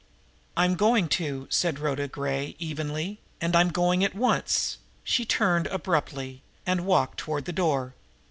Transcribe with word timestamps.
"I 0.57 0.65
am 0.65 0.73
going 0.77 1.09
to," 1.09 1.45
said 1.51 1.77
Rhoda 1.77 2.07
Gray 2.07 2.55
evenly. 2.57 3.19
"And 3.39 3.55
I'm 3.55 3.69
going 3.69 4.03
at 4.03 4.15
once." 4.15 4.79
She 5.03 5.25
turned 5.25 5.67
abruptly 5.67 6.41
and 6.65 6.87
walked 6.87 7.19
toward 7.19 7.45
the 7.45 7.53
door. 7.53 7.93